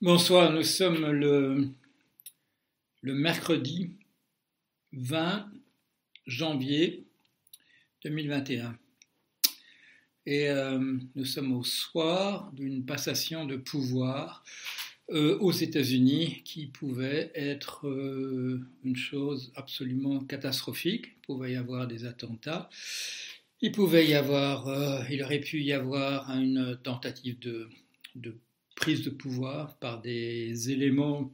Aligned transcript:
Bonsoir, 0.00 0.52
nous 0.52 0.62
sommes 0.62 1.10
le, 1.10 1.74
mercredi 3.02 3.96
20 4.92 5.50
janvier 6.24 7.08
2021 8.04 8.78
et 10.24 10.50
euh, 10.50 10.78
nous 11.16 11.24
sommes 11.24 11.52
au 11.52 11.64
soir 11.64 12.52
d'une 12.52 12.86
passation 12.86 13.44
de 13.44 13.56
pouvoir 13.56 14.44
euh, 15.10 15.36
aux 15.40 15.50
États-Unis 15.50 16.42
qui 16.44 16.66
pouvait 16.66 17.32
être 17.34 17.88
euh, 17.88 18.64
une 18.84 18.94
chose 18.94 19.50
absolument 19.56 20.20
catastrophique. 20.20 21.06
Il 21.06 21.22
pouvait 21.22 21.52
y 21.54 21.56
avoir 21.56 21.88
des 21.88 22.04
attentats, 22.04 22.70
il 23.60 23.72
pouvait 23.72 24.06
y 24.06 24.14
avoir, 24.14 25.10
il 25.10 25.24
aurait 25.24 25.40
pu 25.40 25.60
y 25.60 25.72
avoir 25.72 26.30
une 26.30 26.78
tentative 26.84 27.40
de 27.40 27.68
prise 28.78 29.02
de 29.02 29.10
pouvoir 29.10 29.76
par 29.78 30.00
des 30.00 30.70
éléments 30.70 31.32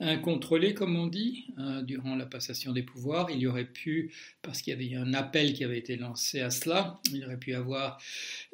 incontrôlés, 0.00 0.74
comme 0.74 0.96
on 0.96 1.06
dit, 1.06 1.46
euh, 1.58 1.82
durant 1.82 2.16
la 2.16 2.26
passation 2.26 2.72
des 2.72 2.82
pouvoirs. 2.82 3.30
Il 3.30 3.38
y 3.38 3.46
aurait 3.46 3.70
pu, 3.72 4.12
parce 4.42 4.60
qu'il 4.60 4.72
y 4.72 4.76
avait 4.76 4.96
un 4.96 5.14
appel 5.14 5.52
qui 5.52 5.62
avait 5.62 5.78
été 5.78 5.96
lancé 5.96 6.40
à 6.40 6.50
cela, 6.50 7.00
il 7.12 7.24
aurait 7.24 7.38
pu 7.38 7.54
avoir 7.54 8.02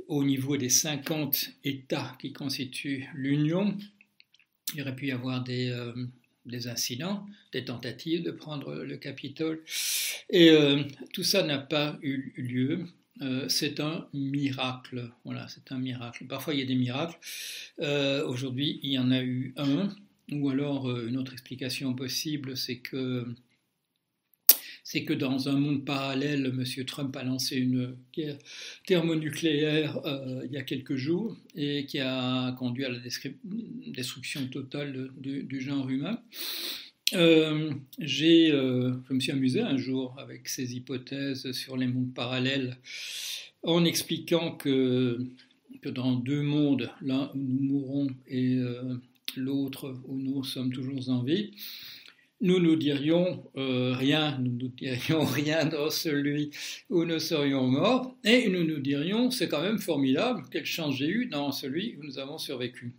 au 0.07 0.23
niveau 0.23 0.59
des 0.59 0.69
50 0.69 1.49
États 1.65 2.15
qui 2.21 2.35
constituent 2.35 3.09
l'Union, 3.15 3.75
il 4.75 4.83
aurait 4.83 4.97
pu 4.97 5.07
y 5.07 5.13
avoir 5.13 5.43
des, 5.43 5.71
euh, 5.71 5.95
incidents, 6.67 7.27
des 7.53 7.65
tentatives 7.65 8.23
de 8.23 8.33
prendre 8.33 8.75
le 8.75 8.97
Capitole. 8.99 9.63
Et 10.29 10.51
euh, 10.51 10.83
tout 11.15 11.25
ça 11.25 11.43
n'a 11.43 11.59
pas 11.59 11.99
eu 12.03 12.35
lieu. 12.37 12.87
Euh, 13.23 13.49
c'est 13.49 13.81
un 13.81 14.09
miracle. 14.13 15.11
Voilà, 15.25 15.49
c'est 15.49 15.73
un 15.73 15.79
miracle. 15.79 16.27
Parfois, 16.27 16.55
il 16.55 16.61
y 16.61 16.63
a 16.63 16.67
des 16.67 16.75
miracles. 16.75 17.19
Euh, 17.81 18.27
aujourd'hui, 18.27 18.81
il 18.83 18.93
y 18.93 18.99
en 18.99 19.11
a 19.11 19.23
eu 19.23 19.55
un. 19.57 19.95
Ou 20.33 20.51
alors, 20.51 20.89
euh, 20.89 21.07
une 21.09 21.17
autre 21.17 21.33
explication 21.33 21.95
possible, 21.95 22.57
c'est 22.57 22.79
que 22.79 23.27
c'est 24.83 25.05
que 25.05 25.13
dans 25.13 25.49
un 25.49 25.59
monde 25.59 25.85
parallèle, 25.85 26.47
M. 26.47 26.85
Trump 26.85 27.17
a 27.17 27.25
lancé 27.25 27.57
une 27.57 27.97
guerre 28.15 28.39
thermonucléaire 28.87 30.01
il 30.45 30.53
y 30.53 30.57
a 30.59 30.63
quelques 30.63 30.95
jours 30.95 31.37
et 31.57 31.87
qui 31.87 31.99
a 31.99 32.53
conduit 32.53 32.85
à 32.85 32.91
la 32.91 32.99
destruction 33.01 34.47
totale 34.47 35.11
du 35.17 35.61
genre 35.61 35.89
humain. 35.89 36.23
Euh, 37.15 37.71
euh, 38.01 38.93
je 39.09 39.13
me 39.15 39.21
suis 39.21 39.31
amusé 39.31 39.61
un 39.61 39.77
jour 39.77 40.17
avec 40.19 40.49
ces 40.49 40.75
hypothèses 40.75 41.53
sur 41.53 41.77
les 41.77 41.87
mondes 41.87 42.13
parallèles 42.13 42.79
en 43.63 43.85
expliquant 43.85 44.57
que, 44.57 45.19
que 45.83 45.89
dans 45.89 46.17
deux 46.17 46.43
mondes, 46.43 46.91
l'un 47.01 47.31
où 47.35 47.39
nous 47.39 47.63
mourrons 47.63 48.09
et 48.27 48.57
euh, 48.57 48.97
l'autre 49.37 49.95
où 50.09 50.17
nous 50.17 50.43
sommes 50.43 50.73
toujours 50.73 51.09
en 51.09 51.23
vie, 51.23 51.53
nous 52.41 52.59
nous 52.59 52.75
dirions 52.75 53.45
rien, 53.55 54.39
nous 54.41 54.53
nous 54.53 54.69
dirions 54.69 55.25
rien 55.25 55.65
dans 55.65 55.91
celui 55.91 56.51
où 56.91 57.05
nous 57.05 57.21
serions 57.21 57.69
morts, 57.69 58.17
et 58.25 58.49
nous 58.49 58.65
nous 58.65 58.81
dirions 58.81 59.31
c'est 59.31 59.49
quand 59.49 59.63
même 59.63 59.79
formidable, 59.79 60.43
quelle 60.51 60.67
chance 60.67 60.97
j'ai 60.97 61.09
eu 61.09 61.27
dans 61.27 61.53
celui 61.53 61.97
où 61.97 62.05
nous 62.05 62.19
avons 62.19 62.37
survécu. 62.37 62.97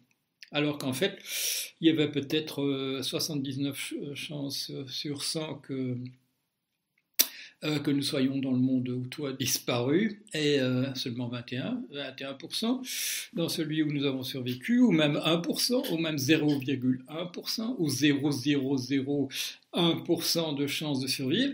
Alors 0.52 0.78
qu'en 0.78 0.94
fait, 0.94 1.18
il 1.82 1.88
y 1.88 1.90
avait 1.90 2.12
peut-être 2.12 3.02
79 3.02 3.94
euh, 3.94 4.12
euh, 4.12 4.16
chances 4.16 4.72
sur 4.88 5.24
100 5.24 5.56
que, 5.56 5.98
euh, 7.64 7.80
que 7.80 7.90
nous 7.92 8.02
soyons 8.02 8.40
dans 8.40 8.52
le 8.52 8.60
monde 8.60 8.88
où 8.90 9.06
tout 9.08 9.26
a 9.26 9.34
disparu, 9.34 10.24
et 10.34 10.60
seulement 10.96 11.28
21, 11.28 11.84
21% 11.92 13.30
dans 13.34 13.50
celui 13.50 13.84
où 13.84 13.92
nous 13.92 14.06
avons 14.06 14.24
survécu, 14.24 14.80
ou 14.80 14.92
même 14.92 15.18
1%, 15.18 15.92
ou 15.92 15.98
même 15.98 16.16
0,1%, 16.16 17.76
ou 17.78 17.90
0,001% 17.90 20.56
de 20.56 20.68
chances 20.68 21.02
de 21.02 21.08
survivre. 21.08 21.54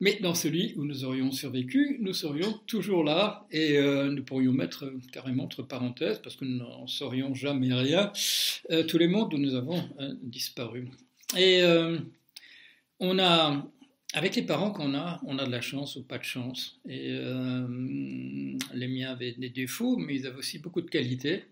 Mais 0.00 0.18
dans 0.20 0.34
celui 0.34 0.74
où 0.76 0.84
nous 0.84 1.04
aurions 1.04 1.32
survécu, 1.32 1.96
nous 2.00 2.12
serions 2.12 2.52
toujours 2.66 3.02
là 3.02 3.46
et 3.50 3.78
euh, 3.78 4.10
nous 4.10 4.22
pourrions 4.22 4.52
mettre 4.52 4.84
euh, 4.84 4.98
carrément 5.12 5.44
entre 5.44 5.62
parenthèses, 5.62 6.18
parce 6.18 6.36
que 6.36 6.44
nous 6.44 6.58
n'en 6.58 6.86
saurions 6.86 7.34
jamais 7.34 7.72
rien, 7.72 8.12
euh, 8.70 8.84
tous 8.84 8.98
les 8.98 9.08
mondes 9.08 9.32
où 9.32 9.38
nous 9.38 9.54
avons 9.54 9.82
disparu. 10.22 10.88
Et 11.36 11.62
on 13.00 13.18
a, 13.18 13.66
avec 14.14 14.36
les 14.36 14.42
parents 14.42 14.70
qu'on 14.70 14.94
a, 14.94 15.20
on 15.26 15.38
a 15.38 15.46
de 15.46 15.50
la 15.50 15.60
chance 15.60 15.96
ou 15.96 16.04
pas 16.04 16.18
de 16.18 16.24
chance. 16.24 16.78
Et 16.88 17.10
les 18.74 18.88
miens 18.88 19.10
avaient 19.10 19.32
des 19.32 19.50
défauts, 19.50 19.96
mais 19.96 20.14
ils 20.14 20.26
avaient 20.26 20.38
aussi 20.38 20.58
beaucoup 20.60 20.82
de 20.82 20.90
qualités. 20.90 21.44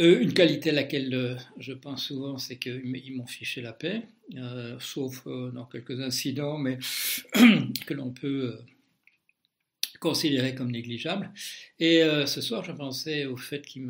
Euh, 0.00 0.18
une 0.20 0.32
qualité 0.32 0.70
à 0.70 0.72
laquelle 0.72 1.14
euh, 1.14 1.36
je 1.58 1.74
pense 1.74 2.04
souvent, 2.04 2.38
c'est 2.38 2.56
qu'ils 2.56 3.16
m'ont 3.16 3.26
fiché 3.26 3.60
la 3.60 3.74
paix, 3.74 4.02
euh, 4.36 4.76
sauf 4.80 5.26
dans 5.26 5.66
quelques 5.66 6.00
incidents, 6.00 6.56
mais 6.56 6.78
que 7.86 7.92
l'on 7.92 8.10
peut 8.10 8.58
considérer 10.00 10.54
comme 10.54 10.70
négligeables. 10.70 11.30
Et 11.78 12.00
ce 12.24 12.40
soir, 12.40 12.64
je 12.64 12.72
pensais 12.72 13.26
au 13.26 13.36
fait 13.36 13.60
qu'il 13.60 13.86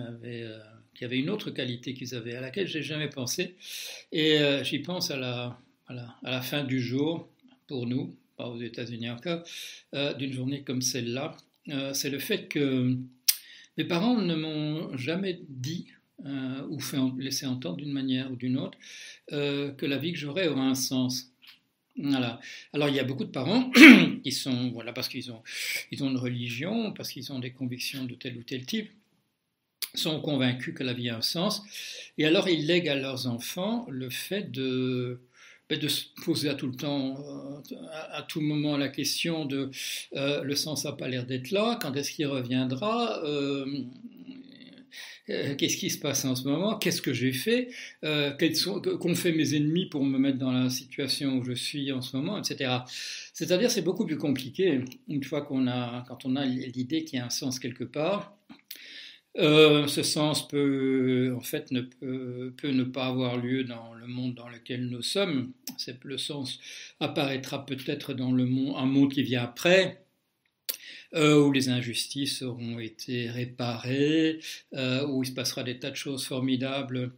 y 1.01 1.05
avait 1.05 1.19
une 1.19 1.31
autre 1.31 1.53
qualité 1.53 1.95
qu'ils 1.95 2.17
avaient, 2.17 2.35
à 2.35 2.41
laquelle 2.41 2.67
je 2.67 2.79
n'ai 2.79 2.83
jamais 2.83 3.09
pensé. 3.09 3.55
Et 4.11 4.39
j'y 4.65 4.81
pense 4.81 5.13
à 5.13 5.17
la, 5.89 6.41
fin 6.43 6.65
du 6.65 6.81
jour, 6.81 7.29
pour 7.69 7.87
nous, 7.87 8.17
aux 8.39 8.61
États-Unis 8.61 9.09
encore, 9.09 9.45
d'une 10.19 10.33
journée 10.33 10.65
comme 10.65 10.83
celle-là. 10.83 11.37
c'est 11.93 12.11
le 12.11 12.19
fait 12.19 12.49
que 12.49 12.97
mes 13.79 13.85
parents 13.85 14.19
ne 14.19 14.35
m'ont 14.35 14.97
jamais 14.97 15.39
dit 15.49 15.87
euh, 16.27 16.67
ou 16.69 16.79
fait 16.81 16.99
laisser 17.19 17.47
entendre 17.47 17.77
d'une 17.79 17.93
manière 17.93 18.31
ou 18.31 18.37
d'une 18.37 18.59
autre 18.59 18.77
euh, 19.33 19.73
que 19.73 19.87
la 19.87 19.97
vie 19.97 20.13
que 20.13 20.19
j'aurais 20.19 20.49
aura 20.49 20.63
un 20.63 20.75
sens. 20.75 21.33
Voilà. 21.97 22.41
Alors 22.75 22.89
il 22.89 22.95
y 22.95 23.01
a 23.01 23.05
beaucoup 23.05 23.25
de 23.25 23.31
parents 23.31 23.71
qui 24.23 24.33
sont, 24.33 24.71
voilà, 24.71 24.93
parce 24.93 25.09
qu'ils 25.09 25.33
ont, 25.33 25.43
ils 25.91 26.05
ont 26.05 26.11
une 26.11 26.19
religion, 26.19 26.93
parce 26.93 27.11
qu'ils 27.11 27.33
ont 27.33 27.39
des 27.39 27.53
convictions 27.53 28.05
de 28.05 28.15
tel 28.15 28.37
ou 28.37 28.43
tel 28.43 28.67
type, 28.67 28.91
sont 29.95 30.21
convaincus 30.21 30.75
que 30.75 30.85
la 30.85 30.93
vie 30.93 31.09
a 31.09 31.17
un 31.17 31.23
sens, 31.23 31.63
et 32.19 32.27
alors 32.27 32.49
ils 32.49 32.67
lèguent 32.67 32.91
à 32.91 32.97
leurs 32.97 33.27
enfants 33.27 33.87
le 33.89 34.09
fait 34.11 34.51
de, 34.51 35.21
ben, 35.69 35.79
de 35.79 35.89
se 35.89 36.05
poser 36.25 36.49
à 36.51 36.55
tout 36.55 36.69
le 36.69 36.77
temps, 36.77 37.19
euh, 37.73 37.77
à, 38.13 38.23
tout 38.23 38.41
moment 38.41 38.77
la 38.77 38.89
question 38.89 39.47
de 39.47 39.71
le 40.15 40.55
sens 40.55 40.85
n'a 40.85 40.93
pas 40.93 41.09
l'air 41.09 41.25
d'être 41.25 41.51
là, 41.51 41.79
quand 41.81 41.97
est-ce 41.97 42.13
qu'il 42.13 42.27
reviendra 42.27 43.25
euh, 43.25 43.85
qu'est-ce 45.27 45.77
qui 45.77 45.91
se 45.91 45.99
passe 45.99 46.25
en 46.25 46.35
ce 46.35 46.49
moment, 46.49 46.77
qu'est-ce 46.79 47.03
que 47.03 47.13
j'ai 47.13 47.33
fait, 47.33 47.69
euh, 48.05 48.33
qu'ont 48.99 49.15
fait 49.15 49.33
mes 49.33 49.55
ennemis 49.55 49.87
pour 49.87 50.05
me 50.05 50.19
mettre 50.19 50.39
dans 50.39 50.53
la 50.53 50.71
situation 50.71 51.39
où 51.39 51.45
je 51.45 51.53
suis 51.53 51.93
en 51.93 52.01
ce 52.01 52.17
moment, 52.17 52.39
etc. 52.39 52.79
C'est-à-dire 53.33 53.71
c'est 53.71 53.83
beaucoup 53.83 54.07
plus 54.07 54.19
compliqué 54.19 54.81
une 55.09 55.23
fois 55.23 55.43
qu'on 55.43 55.67
a, 55.67 56.05
quand 56.09 56.25
on 56.25 56.37
a 56.37 56.45
l'idée 56.45 57.05
qu'il 57.05 57.19
y 57.19 57.23
a 57.23 57.27
un 57.27 57.31
sens 57.31 57.59
quelque 57.59 57.85
part. 57.85 58.37
Euh, 59.39 59.87
ce 59.87 60.03
sens 60.03 60.49
peut, 60.49 61.33
en 61.37 61.41
fait, 61.41 61.71
ne 61.71 61.83
peut, 61.83 62.53
ne 62.65 62.83
pas 62.83 63.07
avoir 63.07 63.37
lieu 63.37 63.63
dans 63.63 63.95
le 63.95 64.07
monde 64.07 64.35
dans 64.35 64.49
lequel 64.49 64.87
nous 64.87 65.03
sommes. 65.03 65.53
Le 66.03 66.19
sens 66.19 66.59
apparaîtra 66.99 67.65
peut-être 67.65 68.13
dans 68.13 68.33
le 68.33 68.45
monde, 68.45 68.75
un 68.77 68.87
monde 68.87 69.13
qui 69.13 69.23
vient 69.23 69.45
après, 69.45 70.03
euh, 71.15 71.43
où 71.43 71.53
les 71.53 71.69
injustices 71.69 72.43
auront 72.43 72.79
été 72.79 73.29
réparées, 73.29 74.41
euh, 74.75 75.07
où 75.07 75.23
il 75.23 75.27
se 75.27 75.33
passera 75.33 75.63
des 75.63 75.79
tas 75.79 75.91
de 75.91 75.97
choses 75.97 76.25
formidables. 76.25 77.13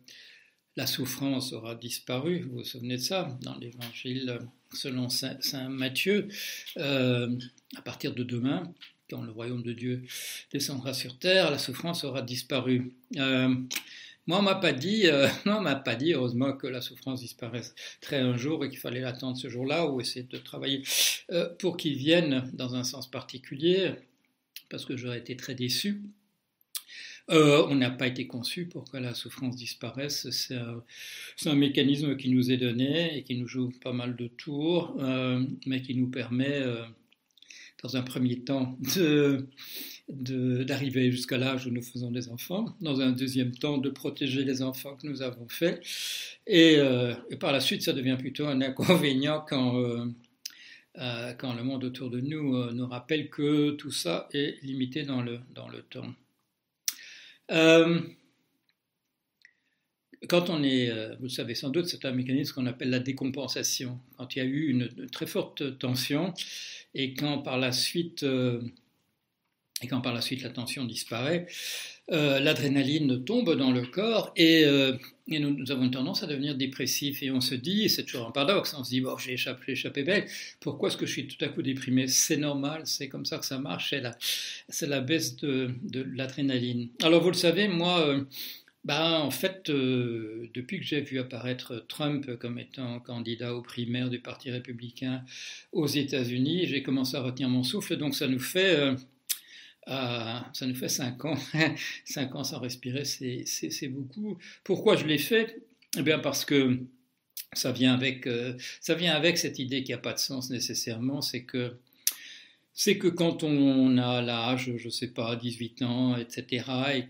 La 0.77 0.87
souffrance 0.87 1.53
aura 1.53 1.75
disparu, 1.75 2.41
vous 2.41 2.59
vous 2.59 2.65
souvenez 2.65 2.97
de 2.97 3.03
ça, 3.03 3.39
dans 3.43 3.57
l'évangile 3.59 4.39
selon 4.73 5.11
Saint, 5.11 5.69
Matthieu, 5.69 6.29
euh, 6.79 7.37
à 7.77 7.83
partir 7.83 8.15
de 8.15 8.23
demain, 8.23 8.73
quand 9.11 9.21
le 9.21 9.31
royaume 9.31 9.63
de 9.63 9.75
Dieu 9.75 10.03
descendra 10.51 10.95
sur 10.95 11.19
terre, 11.19 11.51
la 11.51 11.59
souffrance 11.59 12.05
aura 12.05 12.23
disparu. 12.23 12.95
Moi, 14.29 14.39
on 14.39 14.43
m'a 14.43 14.55
pas 14.55 14.73
dit, 14.73 15.07
euh, 15.07 15.29
non, 15.47 15.61
m'a 15.61 15.75
pas 15.75 15.97
dit, 15.97 16.13
heureusement, 16.13 16.53
que 16.53 16.67
la 16.67 16.81
souffrance 16.81 17.21
disparaîtrait 17.21 18.19
un 18.19 18.37
jour 18.37 18.65
et 18.65 18.69
qu'il 18.69 18.79
fallait 18.79 19.01
l'attendre 19.01 19.37
ce 19.37 19.49
jour-là 19.49 19.87
ou 19.87 20.01
essayer 20.01 20.25
de 20.25 20.39
travailler 20.39 20.83
euh, 21.31 21.49
pour 21.59 21.77
qu'il 21.77 21.97
vienne 21.97 22.49
dans 22.53 22.75
un 22.77 22.85
sens 22.85 23.11
particulier, 23.11 23.93
parce 24.71 24.85
que 24.85 24.97
j'aurais 24.97 25.19
été 25.19 25.37
très 25.37 25.55
déçu. 25.55 26.03
Euh, 27.31 27.65
on 27.69 27.77
n'a 27.77 27.91
pas 27.91 28.09
été 28.09 28.27
conçu 28.27 28.67
pour 28.67 28.91
que 28.91 28.97
la 28.97 29.15
souffrance 29.15 29.57
disparaisse. 29.57 30.29
C'est 30.31 30.57
un, 30.57 31.55
mécanisme 31.55 32.17
qui 32.17 32.31
nous 32.31 32.51
est 32.51 32.57
donné 32.57 33.17
et 33.17 33.23
qui 33.25 33.37
nous 33.37 33.47
joue 33.47 33.73
pas 33.83 33.93
mal 33.93 34.17
de 34.17 34.29
tours, 34.29 34.97
mais 35.67 35.83
qui 35.83 35.95
nous 35.95 36.09
permet, 36.09 36.63
dans 37.83 37.97
un 37.97 38.03
premier 38.03 38.41
temps, 38.41 38.79
d'arriver 40.09 41.11
jusqu'à 41.11 41.39
l'âge 41.39 41.67
où 41.67 41.71
nous 41.71 41.83
faisons 41.83 42.11
des 42.11 42.29
enfants, 42.29 42.77
dans 42.81 43.01
un 43.01 43.13
deuxième 43.13 43.53
temps 43.53 43.79
de 43.79 43.89
protéger 43.91 44.45
les 44.45 44.63
enfants 44.63 44.97
que 44.97 45.07
nous 45.07 45.23
avons 45.23 45.49
faits, 45.49 45.83
et, 46.47 46.77
euh, 46.79 47.15
par 47.41 47.53
la 47.53 47.61
suite 47.61 47.83
ça 47.83 47.93
devient 47.93 48.17
plutôt 48.19 48.47
un 48.47 48.61
inconvénient 48.61 49.45
quand, 49.49 49.79
euh, 49.79 50.07
euh, 50.99 51.33
quand 51.35 51.55
le 51.55 51.63
monde 51.63 51.85
autour 51.85 52.11
de 52.11 52.21
nous 52.21 52.73
nous 52.73 52.87
rappelle 52.87 53.31
que 53.31 53.71
tout 53.73 53.93
ça 53.93 54.29
est 54.33 54.63
limité 54.63 55.05
dans 55.05 55.23
le, 55.23 55.41
dans 55.55 55.69
le 55.69 55.83
temps. 55.83 56.15
Quand 60.29 60.51
on 60.51 60.63
est, 60.63 60.91
euh, 60.91 61.15
vous 61.17 61.25
le 61.25 61.29
savez 61.29 61.55
sans 61.55 61.71
doute, 61.71 61.87
c'est 61.87 62.05
un 62.05 62.13
mécanisme 62.13 62.55
qu'on 62.55 62.67
appelle 62.67 62.91
la 62.91 63.01
décompensation. 63.01 63.99
Quand 64.17 64.35
il 64.35 64.39
y 64.39 64.43
a 64.43 64.45
eu 64.45 64.69
une, 64.69 64.89
très 65.11 65.27
forte 65.27 65.79
tension 65.79 66.33
et 66.95 67.15
quand 67.15 67.39
par 67.39 67.59
la 67.59 67.73
suite, 67.73 68.23
euh, 68.23 68.61
et 69.83 69.89
quand 69.89 70.01
par 70.01 70.15
la 70.15 70.21
suite 70.21 70.43
la 70.43 70.51
tension 70.51 70.85
disparaît, 70.85 71.47
euh, 72.11 72.41
l'adrénaline 72.41 73.25
tombe 73.25 73.57
dans 73.57 73.71
le 73.71 73.87
corps 73.87 74.33
et, 74.37 74.65
nous, 75.29 75.71
avons 75.71 75.89
tendance 75.89 76.23
à 76.23 76.27
devenir 76.27 76.57
dépressifs 76.57 77.23
et 77.23 77.31
on 77.31 77.41
se 77.41 77.55
dit, 77.55 77.89
c'est 77.89 78.05
toujours 78.05 78.29
un 78.29 78.33
paradoxe, 78.33 78.75
on 78.77 78.85
se 78.85 78.91
dit 78.91 79.01
bon 79.01 79.17
j'ai 79.17 79.33
échappé, 79.33 79.73
échappé 79.73 80.03
belle, 80.03 80.27
pourquoi 80.61 80.89
est-ce 80.89 80.97
que 80.97 81.07
je 81.07 81.13
suis 81.13 81.27
tout 81.27 81.43
à 81.45 81.49
coup 81.49 81.63
déprimé? 81.63 82.07
C'est 82.09 82.37
normal, 82.37 82.83
c'est 82.85 83.09
comme 83.09 83.25
ça 83.25 83.39
que 83.39 83.47
ça 83.47 83.59
marche, 83.59 83.95
c'est 84.69 84.87
la, 84.87 85.01
baisse 85.01 85.37
de 85.37 85.75
l'adrénaline. 86.15 86.89
Alors 87.03 87.23
vous 87.23 87.31
le 87.31 87.37
savez, 87.37 87.67
moi 87.67 88.15
bah, 88.85 89.21
en 89.21 89.31
fait, 89.31 89.71
euh, 89.71 90.49
depuis 90.55 90.81
que 90.81 90.85
j'ai 90.85 91.01
vu 91.01 91.21
apparaître 91.21 91.87
Trump 91.89 92.37
comme 92.39 92.59
étant 92.59 92.99
candidat 93.01 93.55
aux 93.55 93.63
primaires 93.63 94.11
du 94.11 94.21
Parti 94.21 94.51
républicain 94.51 95.25
aux 95.73 95.87
États-Unis, 95.87 96.67
j'ai 96.67 96.83
commencé 96.83 97.17
à 97.17 97.21
retenir 97.21 97.49
mon 97.49 97.63
souffle. 97.63 97.97
Donc 97.97 98.15
ça 98.17 98.27
nous 98.27 98.41
fait, 98.41 98.75
euh, 98.77 98.97
ça 99.87 100.67
nous 100.67 100.75
fait 100.75 100.89
cinq 100.89 101.25
ans, 101.25 101.37
cinq 102.05 102.35
ans 102.35 102.45
sans 102.45 102.59
respirer, 102.59 103.05
c'est 103.05 103.89
beaucoup. 103.89 104.39
Pourquoi 104.65 104.97
je 104.97 105.07
l'ai 105.07 105.19
fait? 105.19 105.63
Eh 105.97 106.03
bien 106.03 106.19
parce 106.19 106.45
que 106.45 106.81
ça 107.53 107.71
vient 107.73 107.95
avec, 107.95 108.27
euh, 108.27 108.57
ça 108.81 108.95
vient 108.95 109.15
avec 109.15 109.39
cette 109.39 109.59
idée 109.59 109.85
qui 109.85 109.93
n'a 109.93 109.99
pas 109.99 110.15
de 110.15 110.19
sens 110.19 110.51
nécessairement, 110.51 111.21
c'est 111.21 111.45
que 111.45 111.77
c'est 112.75 112.97
que 112.99 113.09
quand 113.09 113.43
on 113.43 113.99
a 113.99 114.23
l'âge, 114.23 114.73
je 114.77 114.87
ne 114.87 114.91
sais 114.91 115.09
pas, 115.09 115.37
18 115.37 115.83
ans, 115.83 116.17
etc., 116.17 116.65
et 116.95 117.09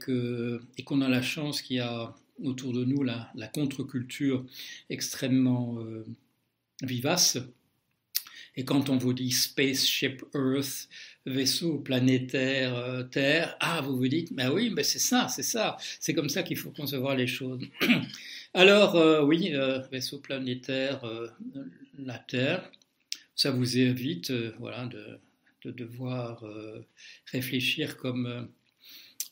qu'on 0.84 1.00
et 1.00 1.04
a 1.04 1.08
la 1.08 1.22
chance 1.22 1.62
qu'il 1.62 1.76
y 1.76 1.80
a 1.80 2.14
autour 2.42 2.72
de 2.72 2.84
nous 2.84 3.02
la, 3.04 3.30
contre-culture 3.54 4.44
extrêmement 4.90 5.78
euh, 5.78 6.04
vivace, 6.82 7.38
et 8.54 8.64
quand 8.64 8.90
on 8.90 8.98
vous 8.98 9.14
dit 9.14 9.30
spaceship 9.30 10.24
Earth, 10.34 10.88
vaisseau 11.24 11.78
planétaire 11.78 12.74
euh, 12.74 13.02
Terre, 13.04 13.56
ah, 13.60 13.80
vous 13.80 13.96
vous 13.96 14.08
dites, 14.08 14.32
ben 14.34 14.50
oui, 14.50 14.68
ben 14.68 14.84
c'est 14.84 14.98
ça, 14.98 15.28
c'est 15.28 15.44
ça, 15.44 15.76
c'est 16.00 16.12
comme 16.12 16.28
ça 16.28 16.42
qu'il 16.42 16.58
faut 16.58 16.70
concevoir 16.70 17.14
les 17.14 17.28
choses. 17.28 17.60
Alors, 18.54 18.96
euh, 18.96 19.24
oui, 19.24 19.52
vaisseau 19.90 20.18
planétaire, 20.18 21.00
la 21.98 22.18
Terre, 22.18 22.70
ça 23.34 23.52
vous 23.52 23.78
évite, 23.78 24.32
voilà, 24.58 24.84
de 24.86 25.18
de 25.64 25.70
devoir 25.70 26.44
euh, 26.44 26.84
réfléchir 27.30 27.96
comme, 27.96 28.26
euh, 28.26 28.42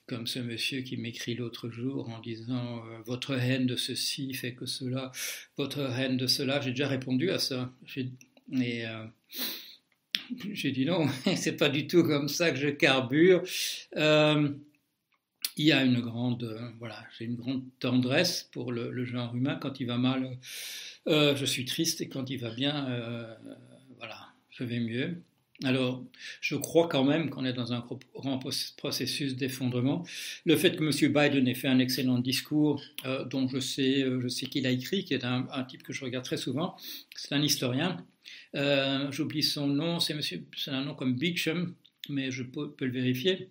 comme 0.06 0.26
ce 0.26 0.38
monsieur 0.38 0.82
qui 0.82 0.96
m'écrit 0.96 1.34
l'autre 1.34 1.70
jour 1.70 2.08
en 2.08 2.20
disant 2.20 2.84
euh, 2.86 3.00
votre 3.04 3.32
haine 3.32 3.66
de 3.66 3.76
ceci 3.76 4.32
fait 4.34 4.54
que 4.54 4.66
cela, 4.66 5.12
votre 5.56 5.80
haine 5.80 6.16
de 6.16 6.26
cela. 6.26 6.60
J'ai 6.60 6.70
déjà 6.70 6.88
répondu 6.88 7.30
à 7.30 7.38
ça. 7.38 7.72
J'ai 7.84 8.10
dit 10.72 10.84
non, 10.84 11.08
c'est 11.36 11.56
pas 11.56 11.68
du 11.68 11.86
tout 11.86 12.04
comme 12.04 12.28
ça 12.28 12.50
que 12.50 12.58
je 12.58 12.68
carbure. 12.68 13.42
il 13.96 15.66
y 15.66 15.72
a 15.72 15.84
une 15.84 16.00
grande, 16.00 16.72
voilà, 16.78 17.04
j'ai 17.18 17.24
une 17.24 17.36
grande 17.36 17.64
tendresse 17.80 18.48
pour 18.52 18.70
le, 18.72 18.90
le, 18.90 19.04
genre 19.04 19.34
humain. 19.34 19.56
Quand 19.56 19.80
il 19.80 19.86
va 19.86 19.98
mal, 19.98 20.38
je 21.06 21.44
suis 21.44 21.64
triste 21.64 22.00
et 22.00 22.08
quand 22.08 22.30
il 22.30 22.38
va 22.38 22.50
bien, 22.50 23.36
voilà, 23.98 24.28
je 24.50 24.62
vais 24.62 24.78
mieux. 24.78 25.20
Alors, 25.62 26.02
je 26.40 26.56
crois 26.56 26.88
quand 26.88 27.04
même 27.04 27.28
qu'on 27.28 27.44
est 27.44 27.52
dans 27.52 27.74
un 27.74 27.84
grand 28.14 28.40
processus 28.78 29.36
d'effondrement. 29.36 30.04
Le 30.46 30.56
fait 30.56 30.74
que 30.74 30.82
M. 30.82 31.12
Biden 31.12 31.46
ait 31.46 31.54
fait 31.54 31.68
un 31.68 31.78
excellent 31.78 32.18
discours, 32.18 32.82
euh, 33.04 33.26
dont 33.26 33.46
je 33.46 33.60
sais, 33.60 34.02
euh, 34.02 34.20
je 34.22 34.28
sais 34.28 34.46
qu'il 34.46 34.66
a 34.66 34.70
écrit, 34.70 35.04
qui 35.04 35.12
est 35.12 35.24
un, 35.24 35.46
type 35.68 35.82
que 35.82 35.92
je 35.92 36.02
regarde 36.02 36.24
très 36.24 36.38
souvent, 36.38 36.76
c'est 37.14 37.34
un 37.34 37.42
historien. 37.42 37.98
Euh, 38.54 39.10
j'oublie 39.12 39.42
son 39.42 39.66
nom, 39.66 40.00
c'est 40.00 40.14
un 40.68 40.84
nom 40.84 40.94
comme 40.94 41.16
Beecham, 41.16 41.74
mais 42.08 42.30
je 42.30 42.42
peux 42.42 42.74
le 42.80 42.90
vérifier 42.90 43.50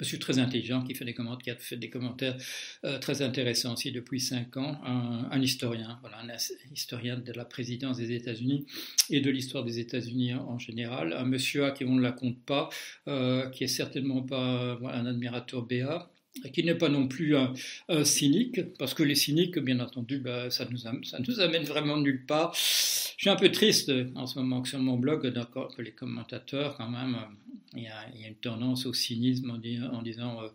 monsieur 0.00 0.18
très 0.18 0.38
intelligent 0.38 0.82
qui, 0.82 0.94
fait 0.94 1.04
des 1.04 1.14
commentaires, 1.14 1.42
qui 1.42 1.50
a 1.50 1.56
fait 1.56 1.76
des 1.76 1.90
commentaires 1.90 2.36
euh, 2.84 2.98
très 2.98 3.22
intéressants 3.22 3.74
aussi 3.74 3.92
depuis 3.92 4.20
cinq 4.20 4.56
ans, 4.56 4.80
un, 4.84 5.40
historien, 5.40 5.98
voilà, 6.00 6.18
un 6.18 6.72
historien 6.72 7.16
de 7.16 7.32
la 7.32 7.44
présidence 7.44 7.96
des 7.96 8.12
États-Unis 8.12 8.66
et 9.10 9.20
de 9.20 9.30
l'histoire 9.30 9.64
des 9.64 9.78
États-Unis 9.78 10.34
en, 10.34 10.58
général, 10.58 11.12
un 11.12 11.24
monsieur 11.24 11.64
à 11.64 11.70
qui 11.70 11.84
on 11.84 11.94
ne 11.94 12.02
la 12.02 12.12
compte 12.12 12.42
pas, 12.44 12.68
euh, 13.08 13.48
qui 13.50 13.64
est 13.64 13.68
certainement 13.68 14.22
pas 14.22 14.78
un 14.82 15.06
admirateur 15.06 15.62
béat, 15.62 16.10
qui 16.52 16.64
n'est 16.64 16.74
pas 16.74 16.88
non 16.88 17.08
plus 17.08 17.36
un, 17.36 17.52
cynique, 18.04 18.60
parce 18.78 18.94
que 18.94 19.02
les 19.02 19.14
cyniques, 19.14 19.58
bien 19.58 19.80
entendu, 19.80 20.18
bah, 20.18 20.50
ça, 20.50 20.66
nous 20.70 20.78
ça 20.78 21.18
nous 21.26 21.40
amène 21.40 21.64
vraiment 21.64 21.96
nulle 21.96 22.24
part. 22.24 22.54
Je 22.54 23.22
suis 23.22 23.30
un 23.30 23.36
peu 23.36 23.50
triste 23.50 23.90
en 24.14 24.26
ce 24.26 24.38
moment 24.38 24.62
que 24.62 24.68
sur 24.68 24.78
mon 24.78 24.96
blog, 24.96 25.22
que 25.22 25.82
les 25.82 25.92
commentateurs, 25.92 26.76
quand 26.76 26.88
même, 26.88 27.16
il 27.76 27.82
y, 27.82 27.88
a, 27.88 28.28
une 28.28 28.34
tendance 28.36 28.86
au 28.86 28.94
cynisme 28.94 29.50
en, 29.50 30.02
disant 30.02 30.42
euh, 30.42 30.48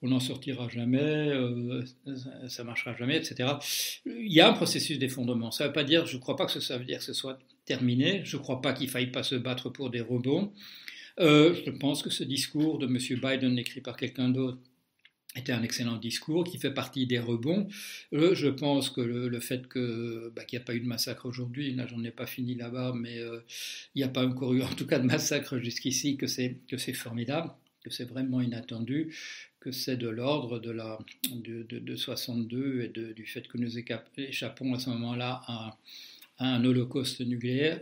on 0.00 0.08
n'en 0.08 0.20
sortira 0.20 0.68
jamais, 0.68 1.00
euh, 1.00 1.84
ça 2.48 2.62
ne 2.62 2.66
marchera 2.66 2.96
jamais, 2.96 3.16
etc. 3.16 3.50
Il 4.06 4.32
y 4.32 4.40
a 4.40 4.48
un 4.48 4.52
processus 4.52 4.98
d'effondrement. 4.98 5.50
Ça 5.50 5.64
ne 5.64 5.68
veut 5.68 5.72
pas 5.72 5.84
dire, 5.84 6.06
je 6.06 6.16
ne 6.16 6.20
crois 6.20 6.36
pas 6.36 6.46
que 6.46 6.60
ça 6.60 6.78
veut 6.78 6.84
dire 6.84 6.98
que 6.98 7.04
ce 7.04 7.12
soit 7.12 7.38
terminé, 7.66 8.22
je 8.24 8.36
ne 8.36 8.42
crois 8.42 8.60
pas 8.60 8.72
qu'il 8.72 8.88
faille 8.88 9.10
pas 9.10 9.22
se 9.22 9.34
battre 9.34 9.70
pour 9.70 9.90
des 9.90 10.00
rebonds. 10.00 10.52
Euh, 11.20 11.54
je 11.66 11.70
pense 11.70 12.02
que 12.02 12.10
ce 12.10 12.24
discours 12.24 12.78
de 12.78 12.86
M. 12.86 12.96
Biden 13.20 13.58
écrit 13.58 13.80
par 13.80 13.96
quelqu'un 13.96 14.30
d'autre 14.30 14.58
était 15.36 15.52
un 15.52 15.62
excellent 15.62 15.96
discours 15.96 16.44
qui 16.44 16.58
fait 16.58 16.72
partie 16.72 17.06
des 17.06 17.18
rebonds. 17.18 17.68
Euh, 18.12 18.34
je 18.34 18.48
pense 18.48 18.90
que 18.90 19.00
le, 19.00 19.40
fait 19.40 19.62
bah, 20.34 20.44
qu'il 20.44 20.58
n'y 20.58 20.62
a 20.62 20.64
pas 20.64 20.74
eu 20.74 20.80
de 20.80 20.86
massacre 20.86 21.26
aujourd'hui, 21.26 21.74
là 21.74 21.86
j'en 21.86 22.02
ai 22.04 22.10
pas 22.10 22.26
fini 22.26 22.54
là-bas, 22.54 22.92
mais 22.94 23.18
euh, 23.18 23.40
il 23.94 23.98
n'y 23.98 24.04
a 24.04 24.08
pas 24.08 24.26
encore 24.26 24.52
eu 24.54 24.62
en 24.62 24.74
tout 24.74 24.86
cas 24.86 24.98
de 24.98 25.06
massacre 25.06 25.58
jusqu'ici, 25.58 26.16
que 26.16 26.26
c'est 26.26 26.92
formidable, 26.92 27.50
que 27.82 27.90
c'est 27.90 28.04
vraiment 28.04 28.40
inattendu, 28.40 29.14
que 29.60 29.72
c'est 29.72 29.96
de 29.96 30.08
l'ordre 30.08 30.58
de 30.58 30.70
la 30.70 30.98
de, 31.30 31.62
de, 31.62 31.96
62 31.96 32.82
et 32.82 32.88
du 32.88 33.26
fait 33.26 33.46
que 33.48 33.58
nous 33.58 33.78
échappons 33.78 34.74
à 34.74 34.78
ce 34.78 34.90
moment-là 34.90 35.40
à, 35.46 35.78
un 36.38 36.64
holocauste 36.64 37.20
nucléaire, 37.20 37.80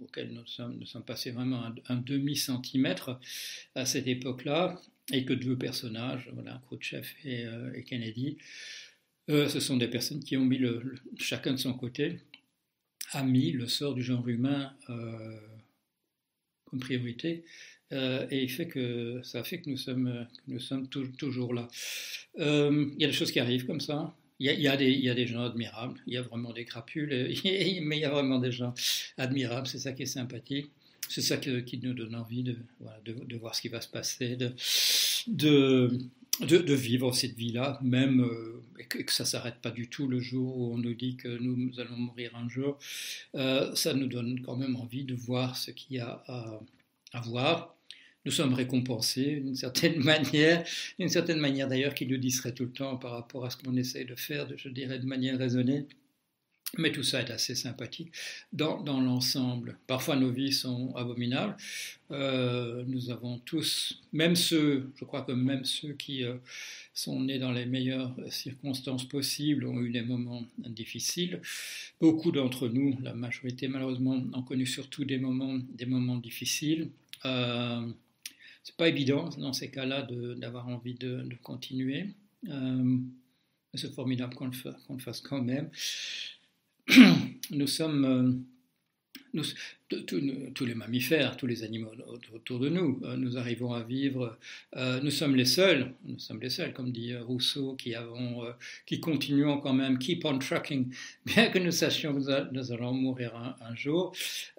auquel 0.00 0.32
nous 0.32 0.46
sommes, 0.46 0.78
passés 1.04 1.32
vraiment 1.32 1.64
un, 1.64 1.74
un 1.88 1.96
demi-centimètre 1.96 3.18
à 3.74 3.84
cette 3.84 4.06
époque-là, 4.06 4.80
et 5.12 5.24
que 5.24 5.32
deux 5.32 5.56
personnages, 5.56 6.30
voilà, 6.32 6.60
Khrouchtchev 6.66 7.06
et, 7.24 7.44
euh, 7.44 7.80
Kennedy, 7.82 8.38
euh, 9.30 9.48
ce 9.48 9.60
sont 9.60 9.76
des 9.76 9.88
personnes 9.88 10.22
qui 10.22 10.36
ont 10.36 10.44
mis 10.44 10.60
chacun 11.16 11.52
de 11.52 11.58
son 11.58 11.74
côté, 11.74 12.20
a 13.12 13.22
mis 13.22 13.52
le 13.52 13.68
sort 13.68 13.94
du 13.94 14.02
genre 14.02 14.26
humain 14.28 14.72
euh, 14.90 15.38
comme 16.64 16.80
priorité, 16.80 17.44
et 17.92 18.48
ça 19.22 19.44
fait 19.44 19.60
que 19.60 19.70
nous 19.70 19.76
sommes, 19.76 20.88
toujours 21.18 21.54
là. 21.54 21.68
Il 22.36 22.96
y 22.98 23.04
a 23.04 23.06
des 23.06 23.12
choses 23.12 23.30
qui 23.30 23.38
arrivent 23.38 23.64
comme 23.64 23.80
ça. 23.80 24.12
Il 24.40 24.46
y, 24.46 24.68
a, 24.68 24.76
des, 24.76 25.26
gens 25.26 25.44
admirables, 25.44 25.98
il 26.06 26.14
y 26.14 26.16
a 26.16 26.22
vraiment 26.22 26.52
des 26.52 26.64
crapules, 26.64 27.08
mais 27.44 27.96
il 27.96 28.00
y 28.00 28.04
a 28.04 28.10
vraiment 28.10 28.40
des 28.40 28.50
gens 28.50 28.74
admirables, 29.16 29.68
c'est 29.68 29.78
ça 29.78 29.92
qui 29.92 30.02
est 30.02 30.06
sympathique 30.06 30.70
c'est 31.08 31.22
ça 31.22 31.36
qui 31.36 31.78
nous 31.82 31.94
donne 31.94 32.14
envie 32.14 32.42
de, 32.42 32.56
voir 33.36 33.54
ce 33.54 33.62
qui 33.62 33.68
va 33.68 33.80
se 33.80 33.88
passer, 33.88 34.36
de, 35.28 36.08
vivre 36.40 37.12
cette 37.12 37.34
vie-là, 37.34 37.78
même 37.82 38.20
euh, 38.20 38.62
et 38.78 38.84
que, 38.84 39.12
ça 39.12 39.24
ne 39.24 39.28
s'arrête 39.28 39.56
pas 39.62 39.70
du 39.70 39.88
tout 39.88 40.06
le 40.06 40.20
jour 40.20 40.56
où 40.58 40.74
on 40.74 40.78
nous 40.78 40.94
dit 40.94 41.16
que 41.16 41.28
nous, 41.28 41.78
allons 41.80 41.96
mourir 41.96 42.36
un 42.36 42.48
jour. 42.48 42.78
Euh, 43.34 43.74
ça 43.74 43.94
nous 43.94 44.06
donne 44.06 44.40
quand 44.42 44.56
même 44.56 44.76
envie 44.76 45.04
de 45.04 45.14
voir 45.14 45.56
ce 45.56 45.70
qu'il 45.70 45.96
y 45.96 46.00
a 46.00 46.22
à, 46.26 46.60
à 47.12 47.20
voir. 47.20 47.76
Nous 48.24 48.32
sommes 48.32 48.54
récompensés 48.54 49.36
d'une 49.36 49.54
certaine 49.54 49.98
manière, 50.02 50.64
d'une 50.98 51.08
certaine 51.08 51.38
manière 51.38 51.68
d'ailleurs 51.68 51.94
qui 51.94 52.06
nous 52.06 52.18
distrait 52.18 52.52
tout 52.52 52.64
le 52.64 52.72
temps 52.72 52.96
par 52.96 53.12
rapport 53.12 53.44
à 53.44 53.50
ce 53.50 53.56
qu'on 53.56 53.76
essaie 53.76 54.04
de 54.04 54.16
faire, 54.16 54.48
je 54.56 54.68
dirais 54.68 54.98
de 54.98 55.06
manière 55.06 55.38
raisonnée. 55.38 55.86
Mais 56.78 56.92
tout 56.92 57.02
ça 57.02 57.20
est 57.20 57.30
assez 57.30 57.54
sympathique 57.54 58.12
dans, 58.52 58.82
dans 58.82 59.00
l'ensemble. 59.00 59.78
Parfois 59.86 60.16
nos 60.16 60.30
vies 60.30 60.52
sont 60.52 60.94
abominables. 60.94 61.56
Euh, 62.10 62.84
nous 62.86 63.10
avons 63.10 63.38
tous, 63.38 64.02
même 64.12 64.36
ceux, 64.36 64.90
je 64.96 65.04
crois 65.04 65.22
que 65.22 65.32
même 65.32 65.64
ceux 65.64 65.92
qui 65.94 66.24
euh, 66.24 66.36
sont 66.94 67.20
nés 67.20 67.38
dans 67.38 67.52
les 67.52 67.66
meilleures 67.66 68.14
circonstances 68.30 69.04
possibles 69.04 69.66
ont 69.66 69.80
eu 69.80 69.90
des 69.90 70.02
moments 70.02 70.44
difficiles. 70.58 71.40
Beaucoup 72.00 72.30
d'entre 72.30 72.68
nous, 72.68 72.96
la 73.02 73.14
majorité 73.14 73.68
malheureusement, 73.68 74.22
ont 74.32 74.42
connu 74.42 74.66
surtout 74.66 75.04
des 75.04 75.18
moments, 75.18 75.58
des 75.70 75.86
moments 75.86 76.16
difficiles. 76.16 76.90
Euh, 77.24 77.86
c'est 78.62 78.76
pas 78.76 78.88
évident 78.88 79.28
dans 79.38 79.52
ces 79.52 79.70
cas-là 79.70 80.06
d'avoir 80.36 80.68
envie 80.68 80.94
de, 80.94 81.22
de 81.22 81.36
continuer. 81.42 82.06
Euh, 82.48 82.98
c'est 83.74 83.92
formidable 83.92 84.34
qu'on 84.34 84.46
le, 84.46 84.72
qu'on 84.86 84.94
le, 84.94 85.00
fasse 85.00 85.20
quand 85.20 85.42
même. 85.42 85.70
Nous 87.50 87.66
sommes, 87.66 88.44
euh, 89.34 89.42
tous 90.04 90.64
les 90.64 90.74
mammifères, 90.74 91.36
tous 91.36 91.46
les 91.46 91.62
animaux 91.62 91.92
autour 92.32 92.58
de 92.58 92.68
nous, 92.68 93.00
euh, 93.04 93.16
nous 93.16 93.36
arrivons 93.36 93.72
à 93.72 93.82
vivre. 93.82 94.38
Euh, 94.76 95.00
nous 95.00 95.10
sommes 95.10 95.36
les 95.36 95.44
seuls, 95.44 95.94
nous 96.04 96.18
sommes 96.18 96.40
les 96.40 96.50
seuls, 96.50 96.72
comme 96.72 96.92
dit 96.92 97.14
Rousseau, 97.16 97.74
qui 97.74 97.94
avons, 97.94 98.44
qui 98.86 99.00
continuons 99.00 99.58
quand 99.58 99.72
même, 99.72 99.98
keep 99.98 100.24
on 100.24 100.38
trucking, 100.38 100.92
bien 101.26 101.48
que 101.48 101.58
nous 101.58 101.72
sachions 101.72 102.14
que 102.14 102.52
nous 102.52 102.72
allons 102.72 102.92
mourir 102.92 103.34
un, 103.60 103.74
jour. 103.74 104.12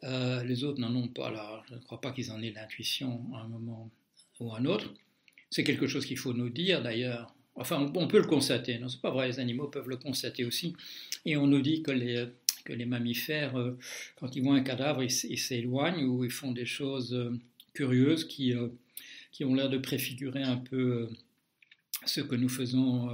les 0.03 0.63
autres 0.63 0.79
n'en 0.79 0.93
ont 0.95 1.07
pas 1.07 1.31
là. 1.31 1.63
Je 1.69 1.75
ne 1.75 1.79
crois 1.79 2.01
pas 2.01 2.11
qu'ils 2.11 2.31
en 2.31 2.41
aient 2.41 2.51
l'intuition 2.51 3.23
à 3.35 3.39
un 3.39 3.47
moment 3.47 3.89
ou 4.39 4.53
à 4.53 4.59
un 4.59 4.65
autre. 4.65 4.93
C'est 5.49 5.63
quelque 5.63 5.87
chose 5.87 6.05
qu'il 6.05 6.17
faut 6.17 6.33
nous 6.33 6.49
dire 6.49 6.81
d'ailleurs. 6.81 7.33
Enfin, 7.57 7.91
on, 7.95 8.07
peut 8.07 8.19
le 8.19 8.27
constater. 8.27 8.77
Non, 8.77 8.87
c'est 8.87 9.01
pas 9.01 9.09
vrai. 9.09 9.27
Les 9.27 9.39
animaux 9.39 9.67
peuvent 9.67 9.89
le 9.89 9.97
constater 9.97 10.45
aussi. 10.45 10.75
Et 11.25 11.37
on 11.37 11.47
nous 11.47 11.61
dit 11.61 11.81
que 11.81 11.91
les 11.91 12.27
que 12.67 12.73
les 12.73 12.85
mammifères, 12.85 13.57
euh, 13.57 13.77
quand 14.17 14.35
ils 14.35 14.43
voient 14.43 14.55
un 14.55 14.61
cadavre, 14.61 15.01
ils 15.01 15.39
s'éloignent 15.39 16.03
ou 16.03 16.25
ils 16.25 16.31
font 16.31 16.51
des 16.51 16.65
choses 16.65 17.13
euh, 17.13 17.39
curieuses 17.73 18.25
qui, 18.25 18.53
euh, 18.53 18.67
qui 19.31 19.45
ont 19.45 19.55
l'air 19.55 19.69
de 19.69 19.77
préfigurer 19.77 20.43
un 20.43 20.57
peu 20.57 21.07
ce 22.05 22.19
que 22.19 22.35
nous 22.35 22.49
faisons 22.49 23.09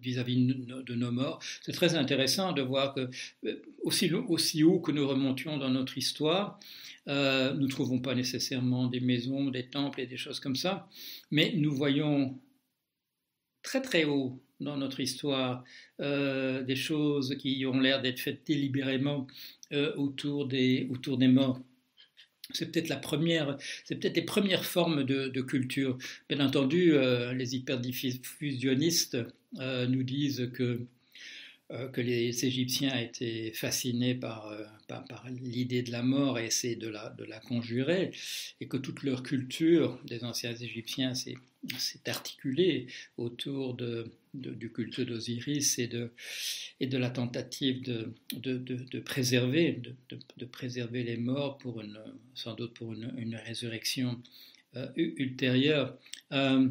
vis-à-vis 0.00 0.36
de 0.36 0.94
nos 0.94 1.10
morts. 1.10 1.40
C'est 1.62 1.72
très 1.72 1.94
intéressant 1.94 2.52
de 2.52 2.62
voir 2.62 2.94
que 2.94 3.10
aussi, 3.82 4.12
aussi 4.12 4.62
haut 4.62 4.80
que 4.80 4.92
nous 4.92 5.06
remontions 5.06 5.58
dans 5.58 5.68
notre 5.70 5.98
histoire, 5.98 6.58
nous 7.06 7.12
ne 7.12 7.68
trouvons 7.68 7.98
pas 7.98 8.14
nécessairement 8.14 8.86
des 8.86 9.00
maisons, 9.00 9.50
des 9.50 9.66
temples 9.66 10.00
et 10.00 10.06
des 10.06 10.16
choses 10.16 10.40
comme 10.40 10.56
ça, 10.56 10.88
mais 11.30 11.52
nous 11.56 11.74
voyons 11.74 12.38
très 13.66 13.82
très 13.82 14.04
haut 14.04 14.40
dans 14.60 14.76
notre 14.76 15.00
histoire 15.00 15.64
euh, 16.00 16.62
des 16.62 16.76
choses 16.76 17.36
qui 17.36 17.66
ont 17.66 17.78
l'air 17.78 18.00
d'être 18.00 18.20
faites 18.20 18.46
délibérément 18.46 19.26
euh, 19.72 19.92
autour, 19.96 20.46
des, 20.46 20.88
morts. 21.28 21.60
C'est 22.52 22.70
peut-être 22.70 22.88
la 22.88 22.96
première, 22.96 23.58
c'est 23.84 23.96
peut-être 23.96 24.16
les 24.16 24.22
premières 24.24 24.64
formes 24.64 25.02
de, 25.02 25.42
culture. 25.42 25.98
Bien 26.28 26.40
entendu, 26.40 26.92
euh, 26.92 27.34
les 27.34 27.56
hyperdiffusionnistes 27.56 29.18
nous 29.52 30.02
disent 30.04 30.50
que 30.54 30.86
que 31.92 32.00
les 32.00 32.44
Égyptiens 32.44 32.96
étaient 32.96 33.50
fascinés 33.52 34.14
par, 34.14 34.52
par, 34.86 35.04
par 35.04 35.26
l'idée 35.28 35.82
de 35.82 35.90
la 35.90 36.02
mort 36.02 36.38
et 36.38 36.46
essaient 36.46 36.76
de 36.76 36.88
la, 36.88 37.10
de 37.10 37.24
la 37.24 37.40
conjurer, 37.40 38.12
et 38.60 38.68
que 38.68 38.76
toute 38.76 39.02
leur 39.02 39.22
culture 39.22 40.00
des 40.04 40.22
anciens 40.22 40.54
Égyptiens 40.54 41.14
s'est 41.14 41.36
articulée 42.06 42.86
autour 43.16 43.74
de, 43.74 44.12
du 44.34 44.70
culte 44.70 45.00
d'Osiris 45.00 45.78
et 45.78 45.88
de, 45.88 46.12
et 46.80 46.86
de 46.86 46.98
la 46.98 47.10
tentative 47.10 47.82
de, 47.82 48.14
de, 48.34 49.00
préserver, 49.00 49.80
de, 50.36 50.44
préserver 50.44 51.02
les 51.02 51.16
morts 51.16 51.58
pour 51.58 51.80
une, 51.80 51.98
sans 52.34 52.54
doute 52.54 52.74
pour 52.74 52.92
une, 52.92 53.36
résurrection 53.44 54.20
euh, 54.76 54.88
ultérieure. 54.96 55.98
Euh, 56.32 56.68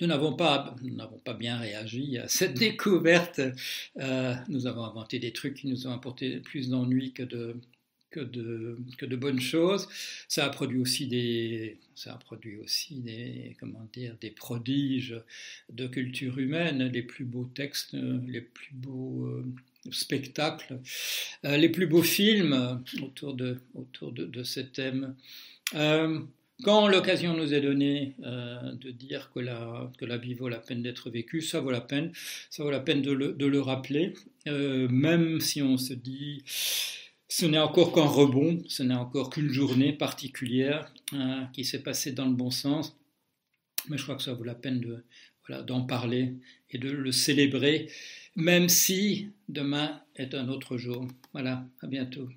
nous 0.00 0.06
n'avons 0.06 0.34
pas, 0.34 0.74
pas 1.24 1.34
bien 1.34 1.58
réagi 1.58 2.18
à 2.18 2.28
cette 2.28 2.54
découverte. 2.54 3.40
Euh, 3.98 4.34
nous 4.48 4.66
avons 4.66 4.84
inventé 4.84 5.18
des 5.18 5.32
trucs 5.32 5.54
qui 5.54 5.68
nous 5.68 5.86
ont 5.86 5.92
apporté 5.92 6.40
plus 6.40 6.68
d'ennuis 6.68 7.12
que 7.12 7.22
de, 7.22 7.56
que 8.10 8.20
de, 8.20 8.78
que 8.98 9.06
de 9.06 9.16
bonnes 9.16 9.40
choses. 9.40 9.88
Ça 10.28 10.46
a 10.46 10.50
produit 10.50 10.78
aussi 10.78 11.06
des, 11.06 11.78
ça 11.94 12.14
a 12.14 12.18
produit 12.18 12.56
aussi 12.56 12.96
des, 13.00 13.56
comment 13.60 13.86
dire, 13.92 14.16
des 14.20 14.30
prodiges 14.30 15.16
de 15.72 15.86
culture 15.86 16.38
humaine, 16.38 16.82
les 16.84 17.02
plus 17.02 17.24
beaux 17.24 17.50
textes, 17.54 17.94
les 18.26 18.40
plus 18.40 18.72
beaux 18.72 19.26
euh, 19.26 19.44
spectacles, 19.90 20.80
euh, 21.44 21.56
les 21.56 21.68
plus 21.68 21.86
beaux 21.86 22.02
films 22.02 22.82
autour 23.02 23.34
de, 23.34 23.58
autour 23.74 24.12
de, 24.12 24.24
de 24.24 24.42
ce 24.42 24.60
thème. 24.60 25.14
Euh, 25.74 26.20
quand 26.62 26.88
l'occasion 26.88 27.34
nous 27.34 27.54
est 27.54 27.60
donnée 27.60 28.14
de 28.18 28.90
dire 28.90 29.30
que 29.34 29.40
la, 29.40 30.16
vie 30.18 30.34
vaut 30.34 30.48
la 30.48 30.58
peine 30.58 30.82
d'être 30.82 31.10
vécue, 31.10 31.42
ça 31.42 31.60
vaut 31.60 31.70
la 31.70 31.80
peine, 31.80 32.12
ça 32.50 32.62
vaut 32.62 32.70
la 32.70 32.80
peine 32.80 33.02
de 33.02 33.12
le, 33.12 33.60
rappeler, 33.60 34.14
même 34.46 35.40
si 35.40 35.62
on 35.62 35.76
se 35.76 35.94
dit 35.94 36.42
ce 37.30 37.46
n'est 37.46 37.58
encore 37.58 37.92
qu'un 37.94 38.02
rebond, 38.06 38.62
ce 38.68 38.82
n'est 38.82 38.94
encore 38.94 39.30
qu'une 39.30 39.50
journée 39.50 39.92
particulière 39.92 40.92
hein, 41.12 41.48
qui 41.52 41.64
s'est 41.64 41.82
passée 41.82 42.10
dans 42.10 42.26
le 42.26 42.34
bon 42.34 42.50
sens. 42.50 42.98
Mais 43.88 43.96
je 43.96 44.02
crois 44.02 44.16
que 44.16 44.22
ça 44.22 44.34
vaut 44.34 44.44
la 44.44 44.56
peine 44.56 44.84
d'en 45.48 45.82
parler 45.82 46.34
et 46.70 46.78
de 46.78 46.90
le 46.90 47.12
célébrer, 47.12 47.88
même 48.34 48.68
si 48.68 49.30
demain 49.48 50.02
est 50.16 50.34
un 50.34 50.48
autre 50.48 50.76
jour. 50.76 51.06
Voilà, 51.32 51.64
à 51.80 51.86
bientôt. 51.86 52.28